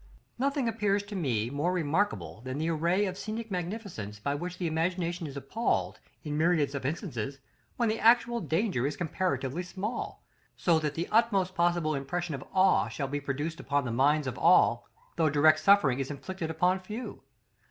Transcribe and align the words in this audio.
Nothing 0.39 0.67
appears 0.67 1.03
to 1.03 1.15
me 1.15 1.51
more 1.51 1.71
remarkable 1.71 2.41
than 2.41 2.57
the 2.57 2.71
array 2.71 3.05
of 3.05 3.19
scenic 3.19 3.51
magnificence 3.51 4.17
by 4.17 4.33
which 4.33 4.57
the 4.57 4.65
imagination 4.65 5.27
is 5.27 5.37
appalled, 5.37 5.99
in 6.23 6.35
myriads 6.39 6.73
of 6.73 6.87
instances, 6.87 7.37
when 7.77 7.87
the 7.87 7.99
actual 7.99 8.39
danger 8.41 8.87
is 8.87 8.97
comparatively 8.97 9.61
small; 9.61 10.23
so 10.57 10.79
that 10.79 10.95
the 10.95 11.07
utmost 11.11 11.53
possible 11.53 11.93
impression 11.93 12.33
of 12.33 12.43
awe 12.51 12.87
shall 12.89 13.07
be 13.07 13.21
produced 13.21 13.59
upon 13.59 13.85
the 13.85 13.91
minds 13.91 14.25
of 14.25 14.39
all, 14.39 14.87
though 15.17 15.29
direct 15.29 15.59
suffering 15.59 15.99
is 15.99 16.09
inflicted 16.09 16.49
upon 16.49 16.79
few. 16.79 17.21